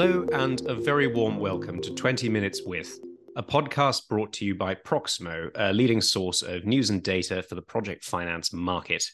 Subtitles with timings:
[0.00, 3.00] Hello, and a very warm welcome to 20 Minutes with,
[3.34, 7.56] a podcast brought to you by Proximo, a leading source of news and data for
[7.56, 9.04] the project finance market.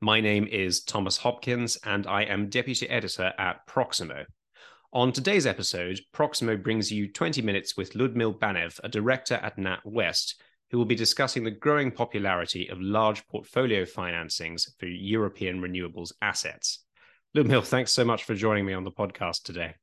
[0.00, 4.24] My name is Thomas Hopkins, and I am deputy editor at Proximo.
[4.92, 10.34] On today's episode, Proximo brings you 20 Minutes with Ludmil Banev, a director at NatWest,
[10.72, 16.84] who will be discussing the growing popularity of large portfolio financings for European renewables assets.
[17.36, 19.76] Ludmil, thanks so much for joining me on the podcast today.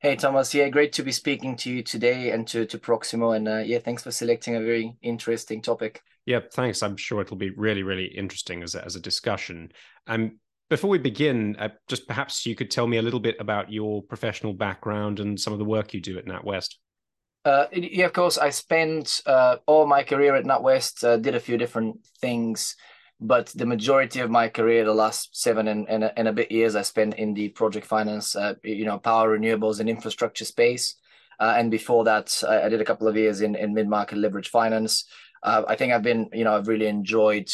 [0.00, 3.30] Hey Thomas, yeah, great to be speaking to you today and to, to Proximo.
[3.30, 6.02] And uh, yeah, thanks for selecting a very interesting topic.
[6.26, 6.82] Yeah, thanks.
[6.82, 9.72] I'm sure it'll be really, really interesting as a, as a discussion.
[10.06, 13.72] Um, before we begin, uh, just perhaps you could tell me a little bit about
[13.72, 16.74] your professional background and some of the work you do at NatWest.
[17.46, 18.36] Uh, yeah, of course.
[18.36, 22.76] I spent uh, all my career at NatWest, uh, did a few different things
[23.20, 26.76] but the majority of my career, the last seven and, and, and a bit years,
[26.76, 30.96] I spent in the project finance, uh, you know, power, renewables, and infrastructure space.
[31.40, 34.18] Uh, and before that, I, I, did a couple of years in, in mid market
[34.18, 35.04] leverage finance.
[35.42, 37.50] Uh, I think I've been, you know, I've really enjoyed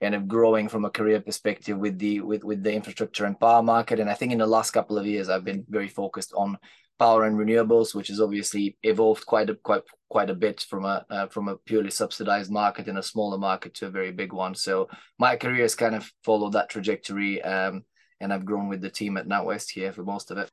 [0.00, 3.62] kind of growing from a career perspective with the with with the infrastructure and power
[3.62, 4.00] market.
[4.00, 6.58] And I think in the last couple of years, I've been very focused on
[6.98, 9.82] power and renewables, which has obviously evolved quite a quite
[10.14, 13.74] quite a bit from a uh, from a purely subsidized market in a smaller market
[13.74, 14.54] to a very big one.
[14.54, 17.82] So my career has kind of followed that trajectory, um,
[18.20, 20.48] and I've grown with the team at NatWest here for most of it.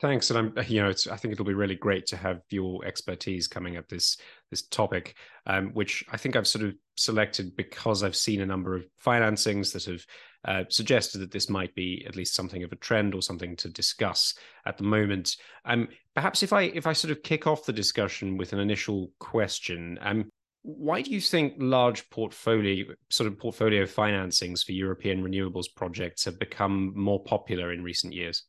[0.00, 2.84] Thanks, and I'm you know it's I think it'll be really great to have your
[2.84, 4.18] expertise coming at this
[4.50, 5.14] this topic,
[5.46, 9.72] um, which I think I've sort of selected because I've seen a number of financings
[9.72, 10.06] that have
[10.44, 13.68] uh, suggested that this might be at least something of a trend or something to
[13.68, 14.34] discuss
[14.66, 15.36] at the moment.
[15.64, 19.12] Um, perhaps if I if I sort of kick off the discussion with an initial
[19.18, 20.30] question, um,
[20.62, 26.38] why do you think large portfolio sort of portfolio financings for European renewables projects have
[26.38, 28.42] become more popular in recent years?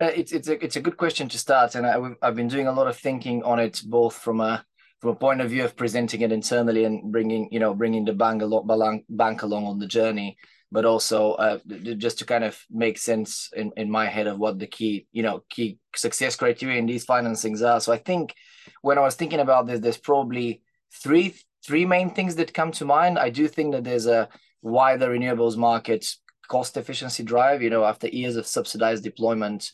[0.00, 2.66] Uh, it's it's a it's a good question to start, and I, I've been doing
[2.66, 4.64] a lot of thinking on it, both from a
[5.00, 8.12] from a point of view of presenting it internally and bringing you know bringing the
[8.12, 10.36] bank along bank along on the journey
[10.72, 11.58] but also uh,
[11.96, 15.22] just to kind of make sense in, in my head of what the key you
[15.22, 17.80] know key success criteria in these financings are.
[17.80, 18.34] So i think
[18.82, 20.62] when i was thinking about this there's probably
[20.92, 21.34] three
[21.66, 23.18] three main things that come to mind.
[23.18, 24.28] I do think that there's a
[24.62, 26.06] wider renewables market
[26.48, 29.70] cost efficiency drive you know after years of subsidized deployment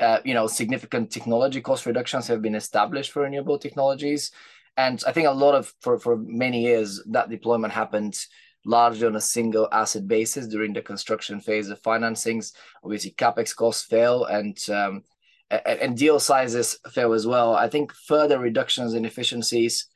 [0.00, 4.32] uh, you know significant technology cost reductions have been established for renewable technologies
[4.76, 8.18] and i think a lot of for for many years that deployment happened
[8.64, 12.52] largely on a single asset basis during the construction phase of financings.
[12.82, 15.02] Obviously, capex costs fell and um,
[15.50, 17.54] and deal sizes fell as well.
[17.54, 19.86] I think further reductions in efficiencies,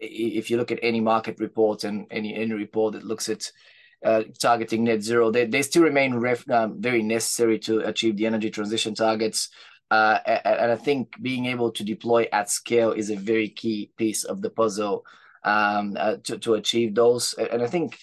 [0.00, 3.50] if you look at any market report and any any report that looks at
[4.04, 8.26] uh, targeting net zero, they, they still remain ref, um, very necessary to achieve the
[8.26, 9.48] energy transition targets.
[9.90, 14.24] Uh, and I think being able to deploy at scale is a very key piece
[14.24, 15.04] of the puzzle
[15.44, 17.34] um, uh, to, to achieve those.
[17.34, 17.98] And I think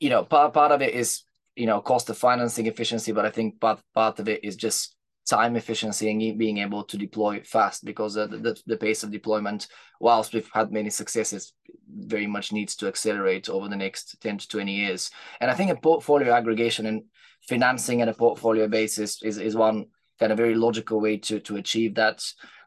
[0.00, 1.22] you know, part part of it is
[1.54, 4.95] you know cost of financing efficiency, but I think part part of it is just
[5.28, 9.66] time efficiency and being able to deploy fast because uh, the, the pace of deployment,
[10.00, 11.52] whilst we've had many successes,
[11.88, 15.10] very much needs to accelerate over the next 10 to 20 years.
[15.40, 17.02] And I think a portfolio aggregation and
[17.48, 19.86] financing at a portfolio basis is, is one
[20.18, 22.24] kind of very logical way to, to achieve that.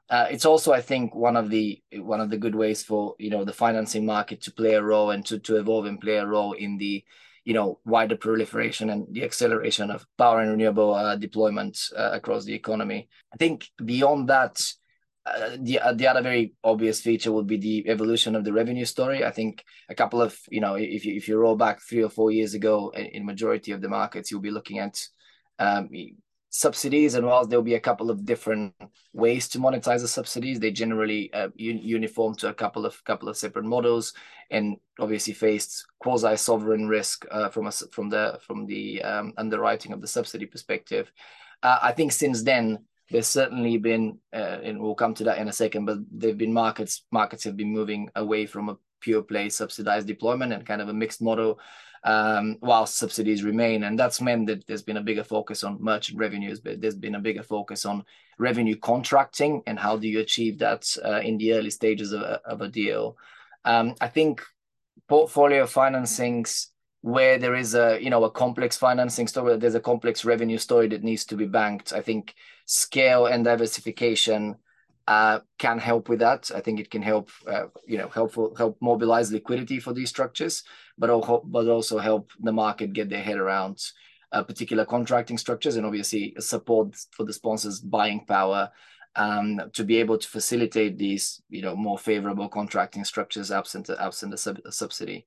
[0.09, 3.29] Uh, it's also, I think, one of the one of the good ways for you
[3.29, 6.25] know the financing market to play a role and to to evolve and play a
[6.25, 7.03] role in the
[7.49, 12.45] you know wider proliferation and the acceleration of power and renewable uh, deployment uh, across
[12.45, 13.09] the economy.
[13.33, 14.61] I think beyond that,
[15.25, 18.85] uh, the uh, the other very obvious feature would be the evolution of the revenue
[18.85, 19.25] story.
[19.25, 22.11] I think a couple of you know if you if you roll back three or
[22.11, 25.01] four years ago, in majority of the markets, you'll be looking at
[25.57, 25.89] um,
[26.49, 28.73] subsidies and whilst there'll be a couple of different
[29.13, 33.29] ways to monetize the subsidies they generally uh, un- uniform to a couple of couple
[33.29, 34.13] of separate models
[34.49, 39.93] and obviously faced quasi sovereign risk uh, from us from the from the um, underwriting
[39.93, 41.11] of the subsidy perspective.
[41.61, 42.79] Uh, i think since then
[43.11, 46.53] there's certainly been uh, and we'll come to that in a second but there've been
[46.53, 50.89] markets markets have been moving away from a pure play subsidized deployment and kind of
[50.89, 51.59] a mixed model
[52.03, 53.83] um, while subsidies remain.
[53.83, 57.15] And that's meant that there's been a bigger focus on merchant revenues, but there's been
[57.15, 58.03] a bigger focus on
[58.37, 62.41] revenue contracting and how do you achieve that uh, in the early stages of a,
[62.45, 63.17] of a deal.
[63.65, 64.41] Um, I think
[65.07, 66.67] portfolio financings
[67.01, 70.87] where there is a you know a complex financing story there's a complex revenue story
[70.87, 72.35] that needs to be banked i think
[72.65, 74.55] scale and diversification
[75.09, 76.51] uh, can help with that.
[76.53, 80.63] I think it can help, uh, you know, help help mobilize liquidity for these structures,
[80.99, 83.83] but also, but also help the market get their head around
[84.31, 88.69] uh, particular contracting structures and obviously support for the sponsors' buying power
[89.15, 94.35] um, to be able to facilitate these, you know, more favorable contracting structures absent absent
[94.35, 95.25] a, sub- a subsidy.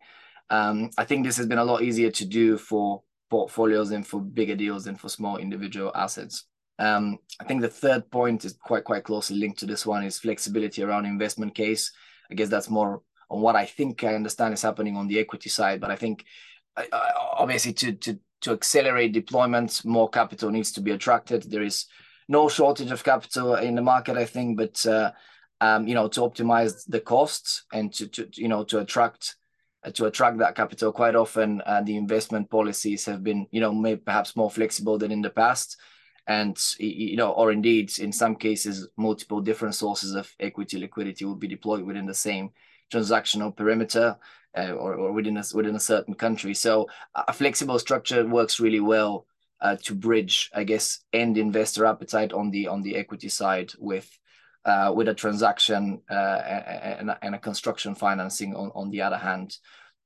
[0.48, 4.20] Um, I think this has been a lot easier to do for portfolios and for
[4.20, 6.44] bigger deals than for small individual assets.
[6.82, 10.18] Um, I think the third point is quite quite closely linked to this one is
[10.18, 11.92] flexibility around investment case.
[12.30, 15.48] I guess that's more on what I think I understand is happening on the equity
[15.48, 16.24] side, but I think
[17.38, 21.44] obviously to to to accelerate deployment, more capital needs to be attracted.
[21.44, 21.86] There is
[22.28, 25.12] no shortage of capital in the market, I think, but uh,
[25.60, 29.36] um, you know to optimize the costs and to, to you know to attract
[29.84, 30.90] uh, to attract that capital.
[30.90, 35.12] Quite often, uh, the investment policies have been you know maybe perhaps more flexible than
[35.12, 35.76] in the past,
[36.26, 41.34] and you know or indeed in some cases multiple different sources of equity liquidity will
[41.34, 42.50] be deployed within the same
[42.92, 44.16] transactional perimeter
[44.56, 46.54] uh, or, or within a, within a certain country.
[46.54, 49.26] So a flexible structure works really well
[49.60, 54.10] uh, to bridge, I guess, end investor appetite on the on the equity side with
[54.64, 59.56] uh, with a transaction uh, and, and, a construction financing on, on the other hand.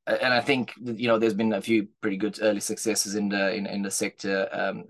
[0.07, 3.55] And I think you know there's been a few pretty good early successes in the
[3.55, 4.85] in, in the sector, um,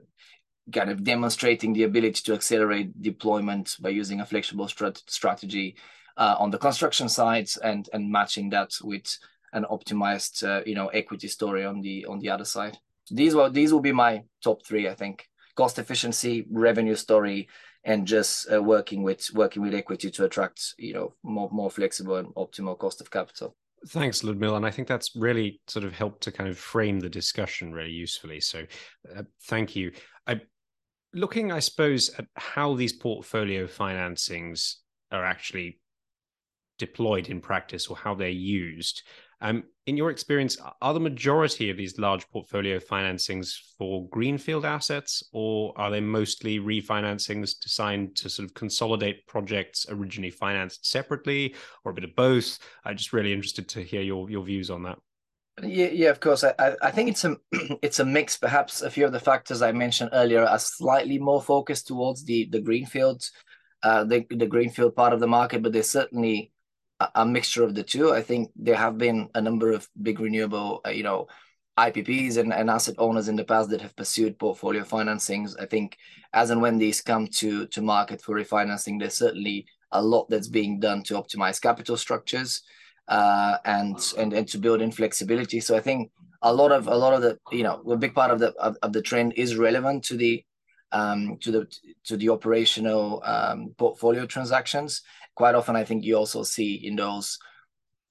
[0.73, 5.77] kind of demonstrating the ability to accelerate deployment by using a flexible strat- strategy
[6.17, 9.19] uh, on the construction sides and and matching that with
[9.53, 12.79] an optimized uh, you know equity story on the on the other side.
[13.11, 17.49] These will these will be my top three, I think: cost efficiency, revenue story,
[17.85, 22.17] and just uh, working with working with equity to attract you know more more flexible
[22.17, 23.57] and optimal cost of capital.
[23.89, 24.57] Thanks, Ludmila.
[24.57, 27.91] And I think that's really sort of helped to kind of frame the discussion really
[27.91, 28.41] usefully.
[28.41, 28.65] So
[29.15, 29.93] uh, thank you.
[31.17, 34.75] Looking, I suppose, at how these portfolio financings
[35.11, 35.81] are actually
[36.79, 39.03] deployed in practice or how they're used.
[39.41, 45.23] Um, in your experience, are the majority of these large portfolio financings for greenfield assets,
[45.33, 51.93] or are they mostly refinancings designed to sort of consolidate projects originally financed separately, or
[51.93, 52.59] a bit of both?
[52.85, 54.99] I'm just really interested to hear your your views on that.
[55.63, 56.45] Yeah, yeah, of course.
[56.45, 57.37] I, I think it's a
[57.83, 58.37] it's a mix.
[58.37, 62.47] Perhaps a few of the factors I mentioned earlier are slightly more focused towards the
[62.51, 63.23] the greenfield,
[63.83, 66.53] uh, the the greenfield part of the market, but there's certainly
[67.15, 68.13] a mixture of the two.
[68.13, 71.27] I think there have been a number of big renewable, uh, you know,
[71.79, 75.55] IPPs and, and asset owners in the past that have pursued portfolio financings.
[75.61, 75.97] I think
[76.33, 80.49] as and when these come to to market for refinancing, there's certainly a lot that's
[80.49, 82.63] being done to optimize capital structures
[83.09, 85.61] uh, and and and to build in flexibility.
[85.61, 86.11] So I think
[86.43, 88.77] a lot of a lot of the you know a big part of the of,
[88.83, 90.45] of the trend is relevant to the
[90.93, 91.67] um, to the
[92.05, 95.03] to the operational um, portfolio transactions
[95.35, 97.39] quite often I think you also see in those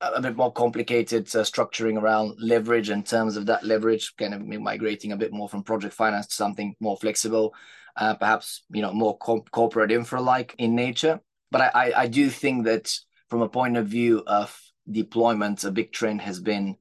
[0.02, 4.46] a bit more complicated uh, structuring around leverage in terms of that leverage kind of
[4.46, 7.54] migrating a bit more from project finance to something more flexible
[7.98, 11.20] uh, perhaps you know more co- corporate infra like in nature
[11.52, 12.94] but I, I, I do think that
[13.30, 14.60] from a point of view of
[14.90, 16.78] deployment a big trend has been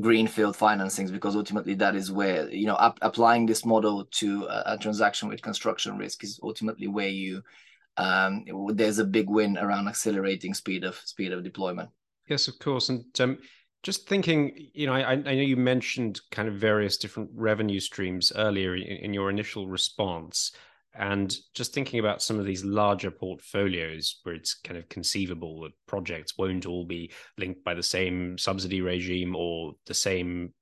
[0.00, 4.74] greenfield financings because ultimately that is where you know ap- applying this model to a,
[4.74, 7.42] a transaction with construction risk is ultimately where you
[7.96, 8.44] um,
[8.74, 11.90] there's a big win around accelerating speed of speed of deployment.
[12.28, 13.38] Yes, of course, and um,
[13.82, 18.32] just thinking, you know, I, I, know you mentioned kind of various different revenue streams
[18.36, 20.52] earlier in, in your initial response,
[20.94, 25.72] and just thinking about some of these larger portfolios where it's kind of conceivable that
[25.86, 30.52] projects won't all be linked by the same subsidy regime or the same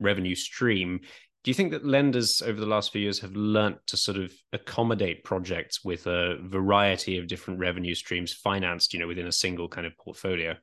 [0.00, 1.00] revenue stream
[1.46, 4.32] do you think that lenders over the last few years have learnt to sort of
[4.52, 9.68] accommodate projects with a variety of different revenue streams financed, you know, within a single
[9.68, 10.56] kind of portfolio?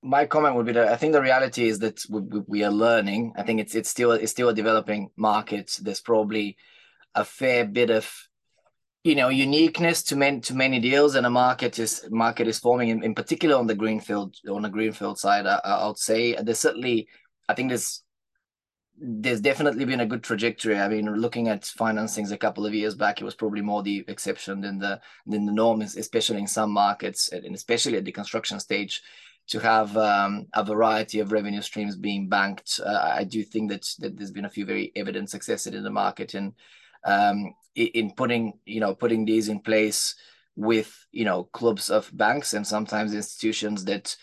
[0.00, 3.32] My comment would be that I think the reality is that we, we are learning.
[3.36, 5.76] I think it's it's still it's still a developing market.
[5.82, 6.56] There's probably
[7.16, 8.08] a fair bit of
[9.04, 12.88] you know uniqueness to many to many deals and a market is market is forming
[12.88, 16.60] in, in particular on the greenfield on the greenfield side I, I would say there's
[16.60, 17.08] certainly
[17.48, 18.02] i think there's
[19.04, 20.78] there's definitely been a good trajectory.
[20.78, 24.04] I mean, looking at financings a couple of years back, it was probably more the
[24.06, 28.60] exception than the than the norm, especially in some markets, and especially at the construction
[28.60, 29.02] stage,
[29.48, 32.80] to have um, a variety of revenue streams being banked.
[32.84, 35.90] Uh, I do think that, that there's been a few very evident successes in the
[35.90, 36.52] market and
[37.04, 40.14] um, in putting you know putting these in place
[40.56, 44.16] with you know clubs of banks and sometimes institutions that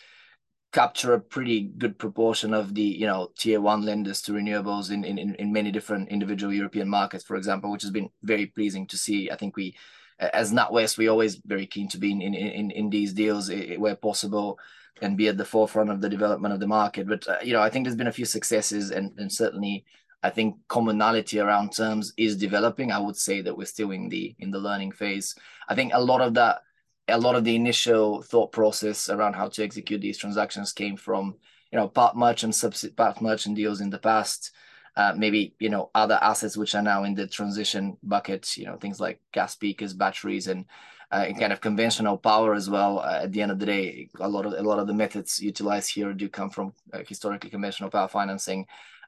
[0.71, 5.03] capture a pretty good proportion of the you know tier one lenders to renewables in,
[5.03, 8.97] in in many different individual European markets, for example, which has been very pleasing to
[8.97, 9.31] see.
[9.31, 9.75] I think we,
[10.19, 14.59] as NatWest, we're always very keen to be in in in, these deals where possible
[15.01, 17.07] and be at the forefront of the development of the market.
[17.07, 19.85] But uh, you know, I think there's been a few successes, and and certainly.
[20.21, 22.91] I think commonality around terms is developing.
[22.91, 25.35] I would say that we're still in the in the learning phase.
[25.67, 26.61] I think a lot of that
[27.07, 31.35] a lot of the initial thought process around how to execute these transactions came from
[31.71, 34.51] you know part merchant subsidy part merchant deals in the past
[34.95, 38.75] uh, maybe you know other assets which are now in the transition bucket you know
[38.77, 40.65] things like gas peakers batteries and
[41.11, 44.29] uh, kind of conventional power as well uh, at the end of the day a
[44.29, 47.89] lot of a lot of the methods utilized here do come from uh, historically conventional
[47.89, 48.65] power financing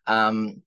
[0.08, 0.62] um,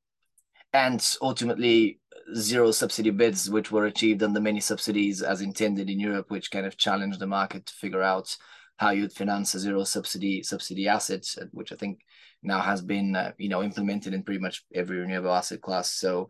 [0.74, 2.00] and ultimately
[2.34, 6.66] zero subsidy bids, which were achieved under many subsidies as intended in Europe, which kind
[6.66, 8.36] of challenged the market to figure out
[8.76, 12.00] how you'd finance a zero subsidy subsidy asset, which I think
[12.42, 15.90] now has been uh, you know implemented in pretty much every renewable asset class.
[15.90, 16.28] So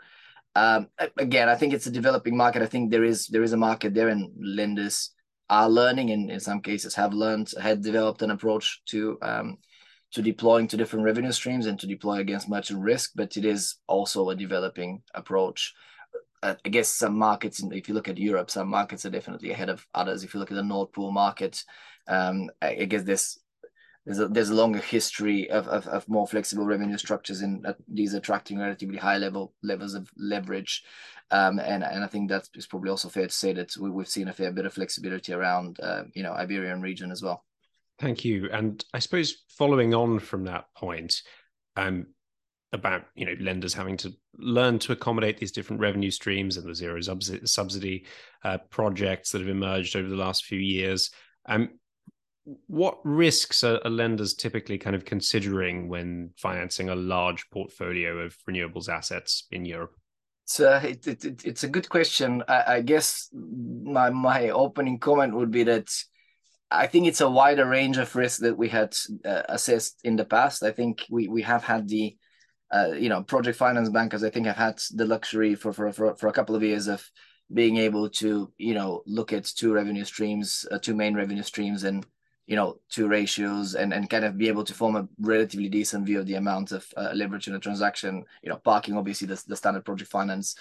[0.55, 2.63] um, again, I think it's a developing market.
[2.63, 5.11] I think there is there is a market there, and lenders
[5.49, 9.59] are learning, and in some cases have learned, had developed an approach to um,
[10.15, 13.77] to deploying to different revenue streams and to deploy against merchant risk, but it is
[13.89, 15.75] also a developing approach.
[16.43, 19.71] Uh, I guess some markets, if you look at Europe, some markets are definitely ahead
[19.71, 20.23] of others.
[20.23, 21.65] If you look at the Nord Pool market,
[22.07, 23.39] um, I guess there's
[24.07, 27.73] there's a, there's a longer history of, of, of more flexible revenue structures and uh,
[27.89, 30.85] these attracting relatively high level levels of leverage.
[31.31, 34.09] Um, and, and I think that is probably also fair to say that we, have
[34.09, 37.45] seen a fair bit of flexibility around, uh, you know, Iberian region as well.
[37.99, 38.49] Thank you.
[38.51, 41.23] And I suppose following on from that point,
[41.77, 42.07] um,
[42.75, 46.75] about you know lenders having to learn to accommodate these different revenue streams and the
[46.75, 48.05] zero subsidy
[48.43, 51.11] uh, projects that have emerged over the last few years.
[51.47, 51.71] Um,
[52.67, 58.37] what risks are, are, lenders typically kind of considering when financing a large portfolio of
[58.49, 59.95] renewables assets in Europe?
[60.45, 62.43] So it, it, it's a good question.
[62.49, 65.89] I, I guess my my opening comment would be that
[66.71, 70.25] I think it's a wider range of risks that we had uh, assessed in the
[70.25, 70.63] past.
[70.63, 72.17] I think we we have had the
[72.73, 74.25] uh, you know project finance bankers.
[74.25, 77.09] I think have had the luxury for for for, for a couple of years of
[77.53, 81.85] being able to you know look at two revenue streams, uh, two main revenue streams,
[81.85, 82.07] and
[82.47, 86.07] you know two ratios, and and kind of be able to form a relatively decent
[86.07, 88.25] view of the amount of uh, leverage in a transaction.
[88.43, 90.57] You know, parking obviously the, the standard project finance.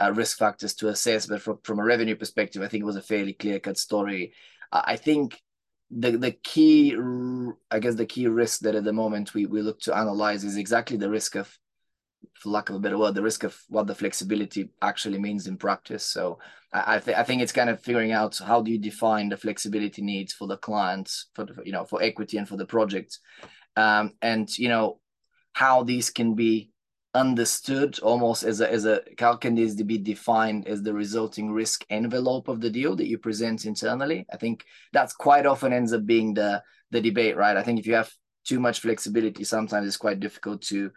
[0.00, 2.94] Uh, risk factors to assess, but from, from a revenue perspective, I think it was
[2.94, 4.32] a fairly clear cut story.
[4.70, 5.40] I think
[5.90, 6.94] the the key
[7.70, 10.56] i guess the key risk that at the moment we we look to analyze is
[10.56, 11.58] exactly the risk of
[12.34, 15.56] for lack of a better word the risk of what the flexibility actually means in
[15.56, 16.04] practice.
[16.04, 16.38] So
[16.72, 19.36] i I, th- I think it's kind of figuring out how do you define the
[19.36, 23.18] flexibility needs for the clients for the, you know for equity and for the project.
[23.76, 25.00] Um, and you know
[25.52, 26.70] how these can be
[27.18, 31.84] understood almost as a as a how can this be defined as the resulting risk
[31.90, 34.24] envelope of the deal that you present internally?
[34.32, 37.56] I think that's quite often ends up being the the debate right?
[37.56, 38.10] I think if you have
[38.44, 40.90] too much flexibility sometimes it's quite difficult to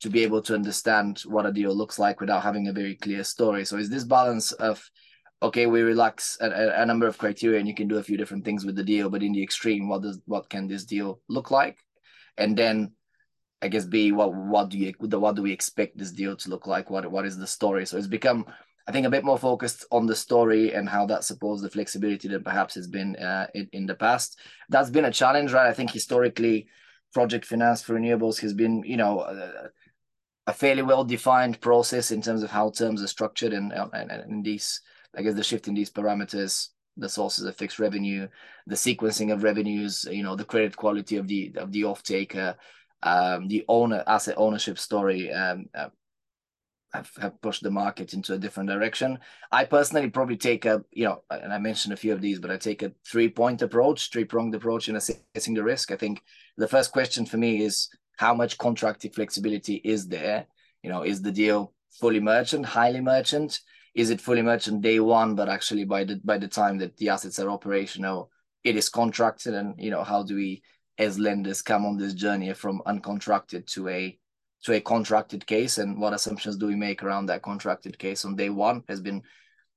[0.00, 3.22] to be able to understand what a deal looks like without having a very clear
[3.24, 3.64] story.
[3.64, 4.82] So is this balance of
[5.42, 8.44] okay we relax a, a number of criteria and you can do a few different
[8.44, 11.50] things with the deal but in the extreme what does what can this deal look
[11.50, 11.78] like?
[12.38, 12.92] And then
[13.62, 16.66] I guess B what what do you what do we expect this deal to look
[16.66, 16.90] like?
[16.90, 17.86] What what is the story?
[17.86, 18.46] So it's become
[18.88, 22.28] I think a bit more focused on the story and how that supports the flexibility
[22.28, 24.38] that perhaps has been uh, in, in the past.
[24.68, 25.66] That's been a challenge, right?
[25.66, 26.68] I think historically,
[27.12, 29.70] project finance for renewables has been, you know, a,
[30.46, 34.44] a fairly well defined process in terms of how terms are structured and, and and
[34.44, 34.80] these,
[35.16, 38.28] I guess, the shift in these parameters, the sources of fixed revenue,
[38.68, 42.54] the sequencing of revenues, you know, the credit quality of the of the off taker
[43.02, 45.88] um, the owner asset ownership story um, uh,
[46.92, 49.18] have, have pushed the market into a different direction.
[49.52, 52.50] I personally probably take a, you know, and I mentioned a few of these, but
[52.50, 55.92] I take a three point approach, three pronged approach in assessing the risk.
[55.92, 56.22] I think
[56.56, 60.46] the first question for me is how much contracting flexibility is there?
[60.82, 63.60] You know, is the deal fully merchant, highly merchant?
[63.94, 67.08] Is it fully merchant day one, but actually by the by the time that the
[67.08, 68.30] assets are operational,
[68.62, 69.54] it is contracted?
[69.54, 70.62] And you know, how do we
[70.98, 74.18] as lenders come on this journey from uncontracted to a
[74.64, 75.78] to a contracted case?
[75.78, 79.22] And what assumptions do we make around that contracted case on day one has been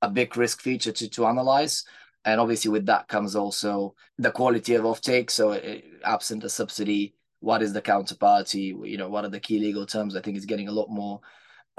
[0.02, 1.84] a big risk feature to, to analyze.
[2.24, 5.30] And obviously with that comes also the quality of offtake.
[5.30, 8.88] So it, eh, absent a subsidy what is the counterparty?
[8.88, 10.14] You know what are the key legal terms?
[10.14, 11.20] I think it's getting a lot more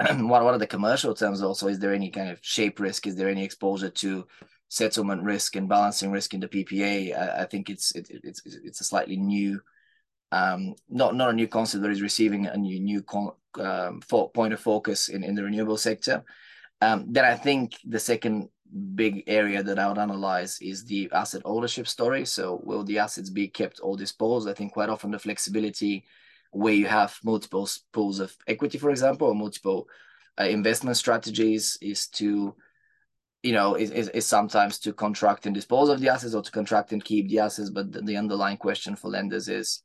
[0.00, 1.68] what, what are the commercial terms also?
[1.68, 3.06] Is there any kind of shape risk?
[3.06, 4.26] Is there any exposure to
[4.72, 8.80] settlement risk and balancing risk in the PPA, I, I think it's it, it's it's
[8.80, 9.60] a slightly new,
[10.32, 14.00] um, not not a new concept, that is receiving a new new con, um,
[14.34, 16.24] point of focus in in the renewable sector.
[16.80, 18.48] Um, then I think the second
[18.94, 22.24] big area that I would analyze is the asset ownership story.
[22.24, 24.48] So will the assets be kept or disposed?
[24.48, 26.04] I think quite often the flexibility
[26.52, 29.86] where you have multiple pools of equity, for example, or multiple
[30.40, 32.54] uh, investment strategies is to
[33.42, 36.50] you know, is, is, is sometimes to contract and dispose of the assets or to
[36.50, 37.70] contract and keep the assets.
[37.70, 39.82] But the, the underlying question for lenders is,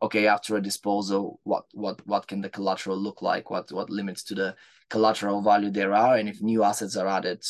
[0.00, 3.50] okay, after a disposal, what what what can the collateral look like?
[3.50, 4.56] What what limits to the
[4.88, 6.16] collateral value there are?
[6.16, 7.44] And if new assets are added,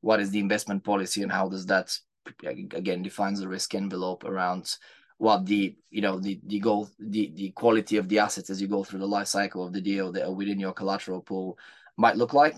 [0.00, 1.96] what is the investment policy and how does that
[2.44, 4.76] again defines the risk envelope around
[5.18, 8.66] what the you know the the goal the the quality of the assets as you
[8.68, 11.56] go through the life cycle of the deal that are within your collateral pool
[11.96, 12.56] might look like.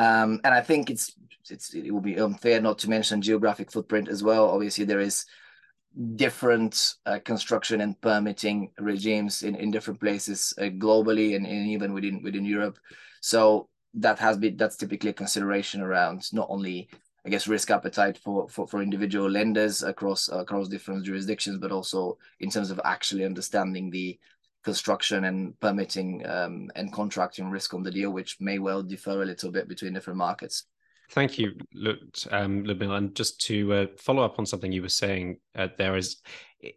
[0.00, 1.14] Um, and I think it's
[1.50, 4.48] it's it will be unfair not to mention geographic footprint as well.
[4.48, 5.26] Obviously, there is
[6.16, 11.92] different uh, construction and permitting regimes in, in different places uh, globally and, and even
[11.92, 12.78] within within Europe.
[13.20, 16.88] So that has been that's typically a consideration around not only
[17.26, 22.16] I guess risk appetite for for, for individual lenders across across different jurisdictions, but also
[22.38, 24.18] in terms of actually understanding the
[24.62, 29.26] construction and permitting um, and contracting risk on the deal, which may well differ a
[29.26, 30.64] little bit between different markets.
[31.10, 31.54] Thank you,
[32.30, 32.94] um, Ludmila.
[32.94, 36.18] And just to uh, follow up on something you were saying, uh, there is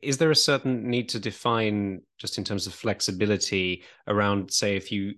[0.02, 4.92] is there a certain need to define just in terms of flexibility around, say, if
[4.92, 5.14] you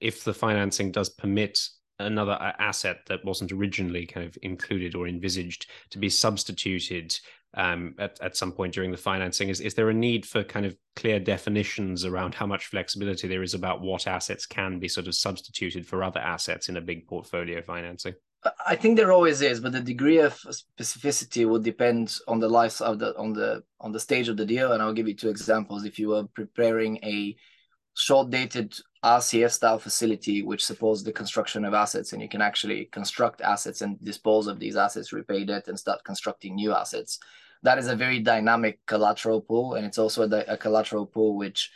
[0.00, 1.60] if the financing does permit
[1.98, 7.18] another asset that wasn't originally kind of included or envisaged to be substituted
[7.54, 9.48] um, at, at some point during the financing?
[9.48, 13.42] Is, is there a need for kind of clear definitions around how much flexibility there
[13.42, 17.06] is about what assets can be sort of substituted for other assets in a big
[17.06, 18.14] portfolio financing?
[18.64, 22.80] I think there always is, but the degree of specificity will depend on the life
[22.80, 24.72] of the on the on the stage of the deal.
[24.72, 25.84] And I'll give you two examples.
[25.84, 27.34] If you were preparing a
[27.96, 33.40] short-dated RCF style facility, which supports the construction of assets, and you can actually construct
[33.40, 37.18] assets and dispose of these assets, repay debt, and start constructing new assets.
[37.62, 41.70] That is a very dynamic collateral pool, and it's also a, a collateral pool which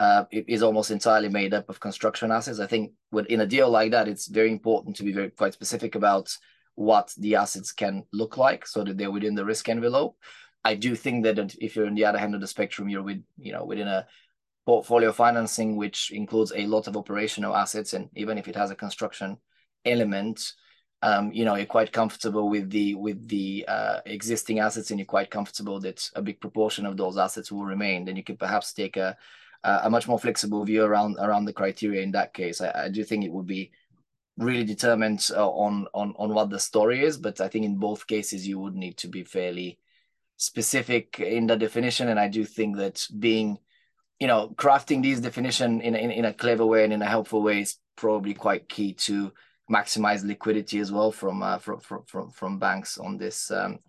[0.00, 2.60] uh, is almost entirely made up of construction assets.
[2.60, 5.54] I think with, in a deal like that, it's very important to be very quite
[5.54, 6.36] specific about
[6.74, 10.16] what the assets can look like, so that they're within the risk envelope.
[10.64, 13.22] I do think that if you're on the other hand of the spectrum, you're with
[13.38, 14.06] you know within a
[14.66, 18.76] portfolio financing, which includes a lot of operational assets, and even if it has a
[18.76, 19.36] construction
[19.84, 20.52] element,
[21.02, 25.06] um, you know, you're quite comfortable with the with the uh, existing assets, and you're
[25.06, 28.04] quite comfortable that a big proportion of those assets will remain.
[28.04, 29.16] Then you could perhaps take a
[29.64, 32.02] a much more flexible view around around the criteria.
[32.02, 33.70] In that case, I, I do think it would be
[34.36, 38.06] really determined uh, on on on what the story is, but I think in both
[38.06, 39.78] cases you would need to be fairly
[40.36, 43.58] specific in the definition, and I do think that being
[44.24, 47.42] you know, crafting these definition in, in, in a clever way and in a helpful
[47.42, 49.30] way is probably quite key to
[49.70, 53.80] maximize liquidity as well from uh, from, from from banks on this um,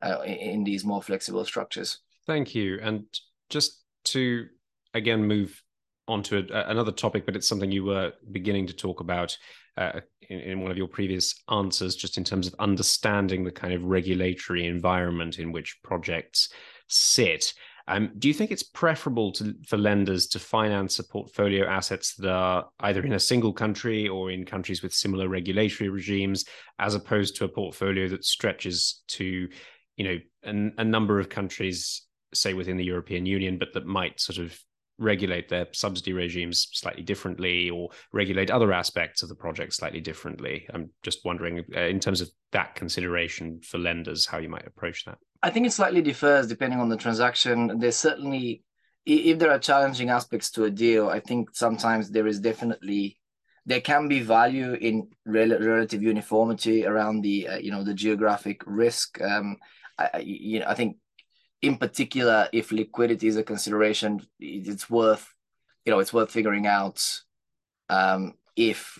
[0.00, 1.98] uh, in these more flexible structures.
[2.26, 2.78] Thank you.
[2.80, 3.04] And
[3.50, 4.46] just to
[4.94, 5.62] again move
[6.08, 9.36] on to a, another topic, but it's something you were beginning to talk about
[9.76, 13.74] uh, in, in, one of your previous answers, just in terms of understanding the kind
[13.74, 16.48] of regulatory environment in which projects
[16.88, 17.52] sit.
[17.86, 22.30] Um, do you think it's preferable to, for lenders to finance a portfolio assets that
[22.30, 26.44] are either in a single country or in countries with similar regulatory regimes,
[26.78, 29.48] as opposed to a portfolio that stretches to,
[29.96, 34.18] you know, a, a number of countries, say within the European Union, but that might
[34.18, 34.58] sort of
[34.98, 40.66] regulate their subsidy regimes slightly differently or regulate other aspects of the project slightly differently.
[40.72, 45.04] I'm just wondering, uh, in terms of that consideration for lenders, how you might approach
[45.04, 45.18] that.
[45.44, 47.78] I think it slightly differs depending on the transaction.
[47.78, 48.62] There's certainly,
[49.04, 53.18] if there are challenging aspects to a deal, I think sometimes there is definitely
[53.66, 58.62] there can be value in rel- relative uniformity around the uh, you know the geographic
[58.64, 59.20] risk.
[59.20, 59.58] Um,
[59.98, 60.96] I, you know, I think
[61.60, 65.30] in particular, if liquidity is a consideration, it's worth,
[65.84, 67.06] you know, it's worth figuring out
[67.90, 68.98] um, if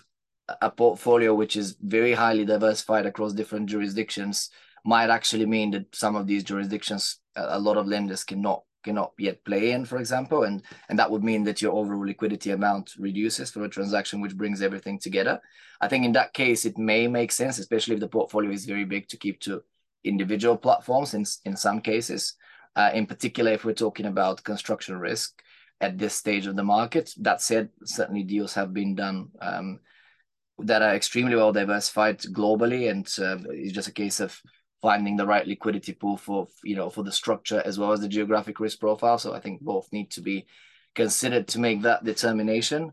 [0.61, 4.51] a portfolio which is very highly diversified across different jurisdictions
[4.85, 9.43] might actually mean that some of these jurisdictions, a lot of lenders cannot cannot yet
[9.47, 13.51] play in, for example, and and that would mean that your overall liquidity amount reduces
[13.51, 15.41] for a transaction which brings everything together.
[15.81, 18.85] I think in that case it may make sense, especially if the portfolio is very
[18.85, 19.63] big, to keep to
[20.05, 22.35] individual platforms in in some cases.
[22.77, 25.41] Uh, in particular, if we're talking about construction risk
[25.81, 27.13] at this stage of the market.
[27.19, 29.81] That said, certainly deals have been done um,
[30.59, 34.41] that are extremely well diversified globally, and uh, it's just a case of
[34.87, 38.15] finding the right liquidity pool for you know for the structure as well as the
[38.17, 39.19] geographic risk profile.
[39.19, 40.47] So I think both need to be
[40.95, 42.93] considered to make that determination.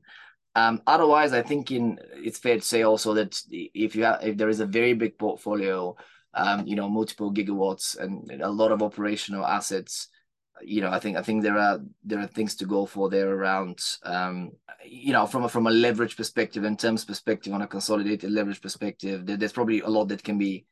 [0.55, 4.37] Um, otherwise, I think in it's fair to say also that if you have if
[4.37, 5.95] there is a very big portfolio
[6.33, 10.07] um, you know, multiple gigawatts and a lot of operational assets.
[10.63, 13.29] You know, I think I think there are there are things to go for there
[13.29, 14.51] around, um,
[14.85, 18.61] you know, from a, from a leverage perspective and terms perspective on a consolidated leverage
[18.61, 19.25] perspective.
[19.25, 20.65] There, there's probably a lot that can be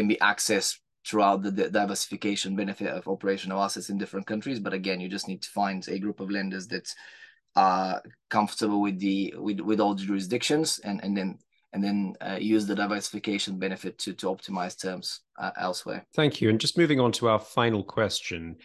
[0.00, 4.58] can be accessed throughout the, the diversification benefit of operational assets in different countries.
[4.58, 6.88] But again, you just need to find a group of lenders that
[7.54, 11.38] are comfortable with the with, with all the jurisdictions and, and then
[11.72, 16.06] and then uh, use the diversification benefit to to optimize terms uh, elsewhere.
[16.14, 16.48] Thank you.
[16.48, 18.56] And just moving on to our final question,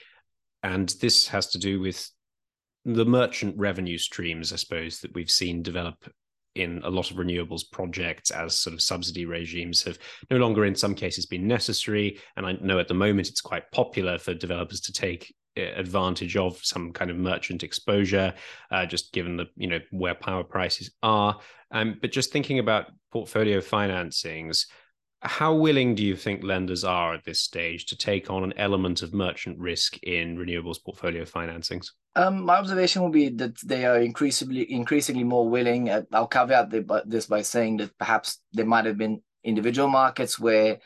[0.64, 2.10] and this has to do with
[2.86, 5.98] the merchant revenue streams, I suppose, that we've seen develop
[6.56, 10.00] in a lot of renewables projects as sort of subsidy regimes have
[10.32, 12.20] no longer in some cases been necessary.
[12.38, 16.36] And i know at the moment it's quite popular for developers to take uh, advantage
[16.36, 18.34] of some kind of merchant exposure
[18.72, 21.40] uh, just given the you know where power prices are.
[21.72, 24.66] Um, but just thinking about portfolio financings
[25.26, 29.02] how willing do you think lenders are at this stage to take on an element
[29.02, 31.92] of merchant risk in renewables portfolio financings?
[32.16, 35.90] Um, my observation will be that they are increasingly increasingly more willing.
[35.90, 36.72] Uh, I'll caveat
[37.06, 40.80] this by saying that perhaps there might have been individual markets where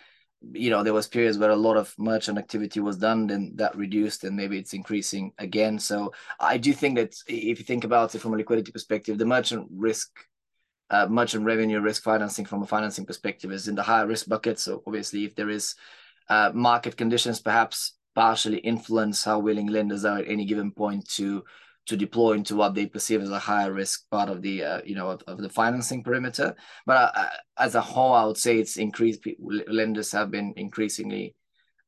[0.53, 3.75] you know there was periods where a lot of merchant activity was done then that
[3.75, 8.15] reduced and maybe it's increasing again so i do think that if you think about
[8.15, 10.09] it from a liquidity perspective the merchant risk
[10.89, 14.59] uh, merchant revenue risk financing from a financing perspective is in the higher risk bucket.
[14.59, 15.75] So obviously, if there is
[16.29, 21.43] uh, market conditions, perhaps partially influence how willing lenders are at any given point to
[21.85, 24.95] to deploy into what they perceive as a higher risk part of the uh, you
[24.95, 26.55] know of, of, the financing perimeter.
[26.85, 29.25] But uh, as a whole, I would say it's increased.
[29.39, 31.35] Lenders have been increasingly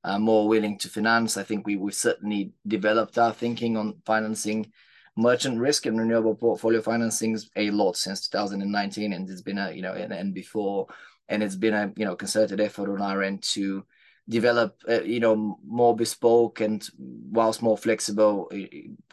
[0.04, 1.38] uh, more willing to finance.
[1.38, 4.72] I think we we certainly developed our thinking on financing
[5.18, 9.82] merchant risk and renewable portfolio financings a lot since 2019 and it's been a you
[9.82, 10.88] know and, and before
[11.28, 13.86] and it's been a you know concerted effort on our end to
[14.30, 18.50] develop uh, you know more bespoke and whilst more flexible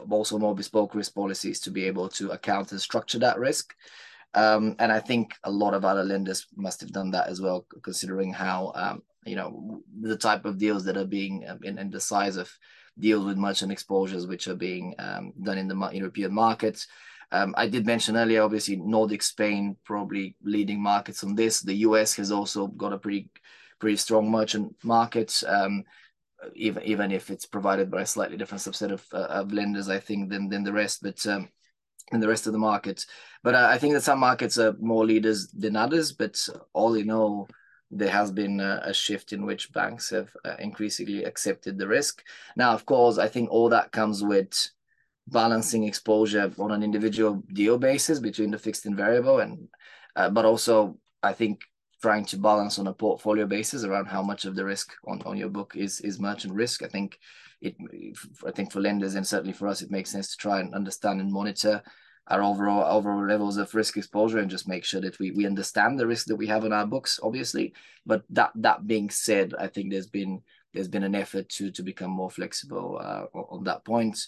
[0.09, 3.75] also more bespoke risk policies to be able to account and structure that risk.
[4.35, 7.67] Um, and i think a lot of other lenders must have done that as well
[7.83, 11.91] considering how um, you know the type of deals that are being um, in, and
[11.91, 12.51] the size of
[12.99, 16.87] deals with merchant exposures which are being um, done in the European markets.
[17.31, 21.61] Um, I did mention earlier, obviously, Nordic Spain probably leading markets on this.
[21.61, 23.31] The US has also got a pretty
[23.79, 25.85] pretty strong merchant market, um,
[26.55, 29.99] even even if it's provided by a slightly different subset of, uh, of lenders, I
[29.99, 31.03] think, than than the rest.
[31.03, 31.49] But um,
[32.13, 33.05] in the rest of the market,
[33.43, 36.13] but uh, I think that some markets are more leaders than others.
[36.13, 36.39] But
[36.73, 37.49] all in all,
[37.91, 42.23] there has been a, a shift in which banks have uh, increasingly accepted the risk.
[42.57, 44.71] Now, of course, I think all that comes with
[45.27, 49.69] balancing exposure on an individual deal basis between the fixed and variable, and
[50.17, 51.63] uh, but also I think
[52.01, 55.37] trying to balance on a portfolio basis around how much of the risk on, on
[55.37, 56.83] your book is is merchant risk.
[56.83, 57.19] I think
[57.61, 57.75] it
[58.47, 61.21] I think for lenders and certainly for us, it makes sense to try and understand
[61.21, 61.83] and monitor
[62.29, 65.99] our overall overall levels of risk exposure and just make sure that we we understand
[65.99, 67.75] the risk that we have on our books obviously.
[68.07, 71.83] But that that being said i think there's been there's been an effort to to
[71.83, 74.19] become more flexible uh, on that point.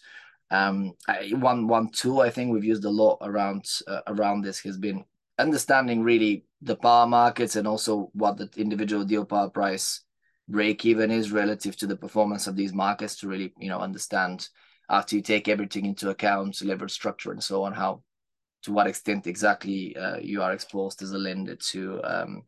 [0.50, 4.60] Um I, one one tool i think we've used a lot around uh, around this
[4.60, 5.04] has been
[5.38, 10.02] understanding really the power markets and also what the individual deal power price
[10.48, 14.48] break even is relative to the performance of these markets to really you know understand
[14.90, 18.02] after you take everything into account, leverage structure and so on, how
[18.62, 22.42] to what extent exactly uh, you are exposed as a lender to um,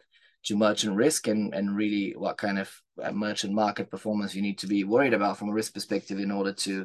[0.45, 2.71] to merchant risk and and really what kind of
[3.03, 6.31] uh, merchant market performance you need to be worried about from a risk perspective in
[6.31, 6.85] order to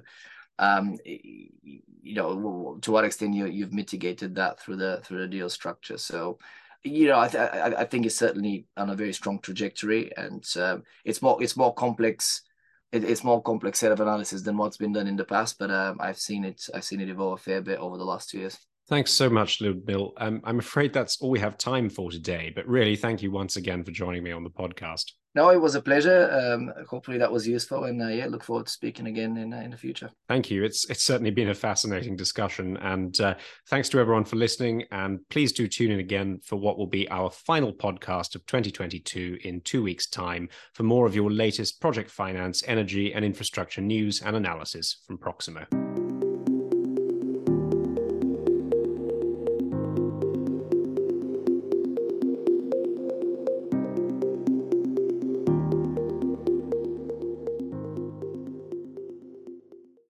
[0.59, 5.49] um, you know to what extent you you've mitigated that through the through the deal
[5.49, 5.97] structure.
[5.97, 6.37] So
[6.83, 10.77] you know I, th- I think it's certainly on a very strong trajectory and uh,
[11.03, 12.43] it's more it's more complex
[12.91, 15.71] it, it's more complex set of analysis than what's been done in the past, but
[15.71, 16.67] um, I've seen it.
[16.73, 18.57] I've seen it evolve a fair bit over the last two years.
[18.89, 20.13] Thanks so much, Bill.
[20.15, 23.57] Um, I'm afraid that's all we have time for today, but really, thank you once
[23.57, 25.11] again for joining me on the podcast.
[25.37, 26.31] No, it was a pleasure.
[26.31, 29.57] Um, hopefully, that was useful, and uh, yeah, look forward to speaking again in uh,
[29.57, 30.09] in the future.
[30.27, 30.63] Thank you.
[30.63, 33.35] It's it's certainly been a fascinating discussion, and uh,
[33.67, 34.85] thanks to everyone for listening.
[34.89, 39.37] And please do tune in again for what will be our final podcast of 2022
[39.43, 44.23] in two weeks' time for more of your latest project finance, energy, and infrastructure news
[44.23, 45.67] and analysis from Proximo.